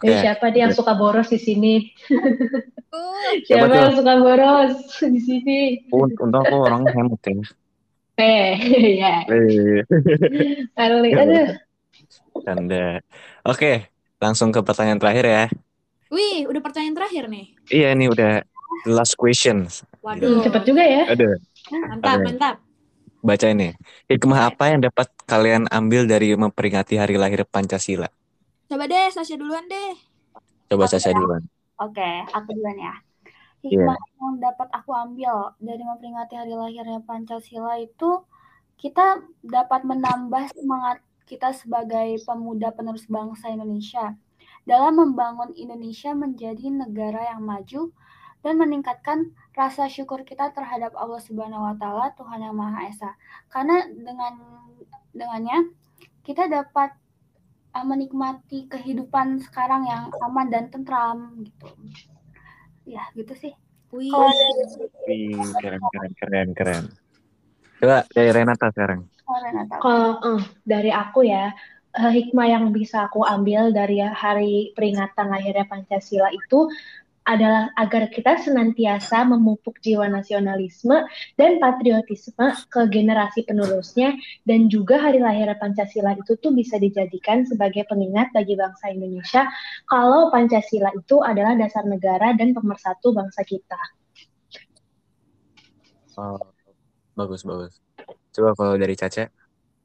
Oke. 0.01 0.09
Eh, 0.09 0.17
siapa 0.25 0.49
dia 0.49 0.65
yang 0.65 0.73
suka 0.73 0.97
boros 0.97 1.29
di 1.29 1.37
sini? 1.37 1.73
Uh, 2.89 3.37
Siapa 3.45 3.69
Siapa 3.69 3.75
yang 3.77 3.93
suka 3.93 4.13
boros 4.17 4.73
di 4.97 5.21
sini? 5.21 5.57
Un- 5.93 6.17
Untung 6.17 6.41
aku 6.41 6.55
orang 6.57 6.89
hemat 6.89 7.21
ya. 7.21 7.45
Eh, 8.21 8.53
ya. 8.97 9.15
Eh, 9.29 9.85
Kali, 10.77 11.09
aduh. 11.13 11.47
Oke, 13.45 13.89
langsung 14.17 14.49
ke 14.49 14.61
pertanyaan 14.65 14.97
terakhir 14.97 15.25
ya. 15.29 15.45
Wih, 16.11 16.43
udah 16.51 16.59
pertanyaan 16.59 16.95
terakhir 16.99 17.31
nih. 17.31 17.55
Iya 17.71 17.95
ini 17.95 18.11
udah 18.11 18.43
the 18.83 18.91
last 18.91 19.15
question. 19.15 19.71
Waduh. 20.03 20.43
Cepet 20.43 20.63
juga 20.67 20.83
ya. 20.83 21.07
Ada 21.07 21.39
Mantap, 21.71 22.17
Oke. 22.19 22.25
mantap. 22.27 22.55
baca 23.21 23.47
ini. 23.47 23.69
Hikmah 24.09 24.49
apa 24.51 24.63
yang 24.73 24.81
dapat 24.81 25.07
kalian 25.29 25.69
ambil 25.69 26.09
dari 26.09 26.33
memperingati 26.33 26.97
hari 26.97 27.15
lahir 27.15 27.45
Pancasila? 27.47 28.09
Coba 28.65 28.89
deh, 28.89 29.07
Sasha 29.13 29.37
duluan 29.37 29.63
deh. 29.69 29.93
Coba. 30.67 30.89
Sasha 30.89 31.13
duluan. 31.13 31.45
Oke, 31.79 32.11
aku 32.33 32.49
duluan 32.51 32.75
ya. 32.75 32.95
Iya. 33.61 33.87
Hikmah 33.87 33.97
yang 34.19 34.35
dapat 34.41 34.67
aku 34.73 34.91
ambil 34.91 35.53
dari 35.61 35.83
memperingati 35.85 36.33
hari 36.33 36.53
lahirnya 36.57 36.99
Pancasila 37.05 37.77
itu 37.77 38.25
kita 38.81 39.21
dapat 39.45 39.85
menambah 39.85 40.49
semangat 40.57 40.99
kita 41.29 41.53
sebagai 41.53 42.19
pemuda 42.25 42.73
penerus 42.73 43.05
bangsa 43.05 43.53
Indonesia 43.53 44.17
dalam 44.65 44.97
membangun 44.97 45.51
Indonesia 45.57 46.13
menjadi 46.13 46.69
negara 46.69 47.33
yang 47.33 47.41
maju 47.41 47.91
dan 48.41 48.57
meningkatkan 48.57 49.33
rasa 49.53 49.85
syukur 49.85 50.25
kita 50.25 50.49
terhadap 50.53 50.97
Allah 50.97 51.21
Subhanahu 51.21 51.61
wa 51.61 51.75
taala 51.77 52.13
Tuhan 52.17 52.41
yang 52.41 52.57
Maha 52.57 52.89
Esa. 52.89 53.13
Karena 53.49 53.85
dengan 53.89 54.41
dengannya 55.13 55.69
kita 56.25 56.49
dapat 56.49 56.93
uh, 57.77 57.85
menikmati 57.85 58.65
kehidupan 58.69 59.41
sekarang 59.45 59.85
yang 59.85 60.09
aman 60.25 60.47
dan 60.49 60.69
tentram 60.73 61.41
gitu. 61.45 61.69
Ya, 62.85 63.05
gitu 63.13 63.33
sih. 63.37 63.53
Wih. 63.93 64.09
Keren 65.61 65.81
keren 65.91 66.11
keren 66.17 66.49
keren. 66.55 66.83
Coba 67.81 68.05
dari 68.13 68.29
Renata 68.29 68.69
sekarang. 68.73 69.09
oh, 69.25 69.37
Renata. 69.41 69.75
Kalau 69.81 70.11
eh, 70.21 70.41
dari 70.61 70.93
aku 70.93 71.25
ya, 71.25 71.49
eh, 71.97 72.11
hikmah 72.11 72.47
yang 72.47 72.65
bisa 72.71 73.07
aku 73.07 73.23
ambil 73.23 73.71
dari 73.75 73.99
hari 74.03 74.71
peringatan 74.75 75.31
lahirnya 75.31 75.67
Pancasila 75.67 76.31
itu 76.31 76.71
adalah 77.21 77.69
agar 77.77 78.09
kita 78.09 78.41
senantiasa 78.41 79.21
memupuk 79.29 79.77
jiwa 79.85 80.09
nasionalisme 80.09 81.05
dan 81.37 81.61
patriotisme 81.61 82.49
ke 82.73 82.81
generasi 82.89 83.45
penerusnya 83.45 84.17
dan 84.49 84.65
juga 84.73 84.97
hari 84.97 85.21
lahirnya 85.21 85.53
Pancasila 85.61 86.17
itu 86.17 86.33
tuh 86.41 86.49
bisa 86.49 86.81
dijadikan 86.81 87.45
sebagai 87.45 87.85
pengingat 87.85 88.33
bagi 88.33 88.57
bangsa 88.57 88.89
Indonesia 88.89 89.45
kalau 89.85 90.33
Pancasila 90.33 90.89
itu 90.97 91.21
adalah 91.21 91.53
dasar 91.53 91.85
negara 91.85 92.33
dan 92.33 92.57
pemersatu 92.57 93.13
bangsa 93.13 93.45
kita. 93.45 93.81
Oh, 96.17 96.41
bagus 97.13 97.45
bagus. 97.45 97.77
Coba 98.33 98.57
kalau 98.57 98.75
dari 98.81 98.97
Caca. 98.97 99.40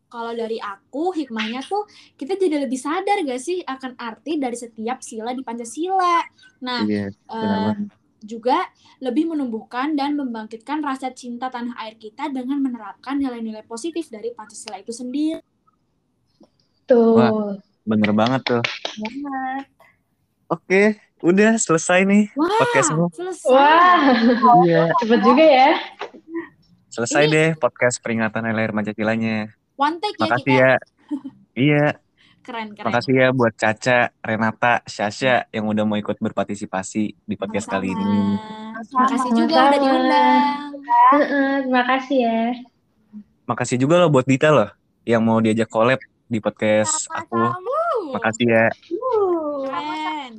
Kalau 0.06 0.32
dari 0.32 0.56
aku, 0.56 1.10
hikmahnya 1.10 1.66
tuh 1.66 1.82
kita 2.14 2.38
jadi 2.38 2.62
lebih 2.62 2.78
sadar 2.78 3.20
gak 3.26 3.42
sih 3.42 3.58
akan 3.60 3.98
arti 3.98 4.38
dari 4.38 4.54
setiap 4.54 5.02
sila 5.02 5.34
di 5.34 5.42
Pancasila. 5.42 6.22
Nah, 6.62 6.86
Iya, 6.86 7.10
benar 7.26 7.74
eh, 7.74 7.74
juga 8.22 8.58
lebih 8.98 9.28
menumbuhkan 9.28 9.92
dan 9.92 10.14
membangkitkan 10.14 10.80
rasa 10.80 11.10
cinta 11.10 11.50
tanah 11.50 11.74
air 11.82 11.98
kita 11.98 12.30
dengan 12.30 12.58
menerapkan 12.58 13.18
nilai-nilai 13.18 13.62
positif 13.62 14.06
dari 14.08 14.30
Pancasila 14.30 14.78
itu 14.78 14.90
sendiri. 14.90 15.42
Tuh. 16.86 17.58
Bener 17.82 18.10
banget 18.14 18.40
tuh. 18.46 18.62
Banget. 18.98 19.64
Oke, 20.46 20.82
udah 21.20 21.58
selesai 21.58 22.06
nih 22.06 22.30
Wah, 22.38 22.46
podcastmu. 22.46 23.10
selesai. 23.10 23.50
Wah, 23.50 23.98
Iya, 24.62 24.82
cepet 25.02 25.20
juga 25.22 25.42
ya. 25.44 25.70
selesai 26.88 27.26
Ini- 27.26 27.32
deh 27.34 27.48
podcast 27.58 27.98
peringatan 27.98 28.46
hari 28.46 28.54
lahir 28.54 28.72
Pancasila-nya. 28.72 29.50
One 29.76 29.96
take 30.00 30.16
ya 30.16 30.24
Makasih 30.24 30.44
kita. 30.44 30.60
ya. 30.60 30.72
Iya, 31.56 31.86
Keren, 32.40 32.68
keren. 32.72 32.84
makasih 32.86 33.14
ya 33.16 33.28
buat 33.32 33.54
Caca, 33.56 33.98
Renata, 34.20 34.74
Syasha 34.86 35.48
yang 35.50 35.66
udah 35.66 35.82
mau 35.82 35.96
ikut 35.96 36.16
berpartisipasi 36.16 37.02
di 37.16 37.34
podcast 37.34 37.66
kali 37.66 37.90
ini. 37.90 38.38
Sama-sama. 38.86 39.04
Makasih 39.04 39.30
juga 39.34 39.56
udah 39.66 39.80
diundang. 39.80 40.42
Heeh, 41.16 41.50
Terima 41.64 41.82
kasih 41.84 42.18
ya. 42.22 42.40
Makasih 43.46 43.76
juga 43.78 43.94
loh 43.98 44.10
buat 44.10 44.24
Dita 44.24 44.48
loh 44.50 44.70
yang 45.02 45.22
mau 45.22 45.38
diajak 45.38 45.68
collab 45.68 45.98
di 46.26 46.38
podcast 46.38 47.06
aku. 47.10 47.34
Sama-sama. 47.36 47.78
Makasih 48.14 48.46
ya. 48.46 48.64
Keren. 49.66 50.32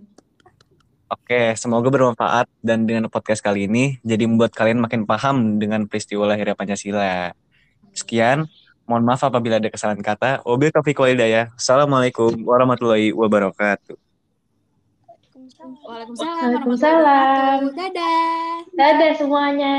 Oke, 1.08 1.56
semoga 1.56 1.88
bermanfaat 1.88 2.52
dan 2.60 2.84
dengan 2.84 3.08
podcast 3.08 3.40
kali 3.40 3.64
ini 3.68 3.96
jadi 4.04 4.28
membuat 4.28 4.52
kalian 4.52 4.84
makin 4.84 5.08
paham 5.08 5.56
dengan 5.56 5.88
peristiwa 5.88 6.28
lahirnya 6.28 6.52
Pancasila. 6.52 7.32
Sekian, 7.96 8.44
mohon 8.88 9.04
maaf 9.04 9.22
apabila 9.22 9.60
ada 9.60 9.68
kesalahan 9.68 10.00
kata. 10.00 10.42
Wabil 10.48 10.72
taufiq 10.72 10.96
hidayah. 10.96 11.52
Assalamualaikum 11.60 12.32
warahmatullahi 12.48 13.12
wabarakatuh. 13.12 14.00
Waalaikumsalam 14.00 15.72
warahmatullahi 15.84 16.40
Waalaikumsalam. 16.40 17.60
wabarakatuh. 17.68 17.76
Dadah. 17.76 18.56
Dadah 18.74 19.12
semuanya. 19.20 19.76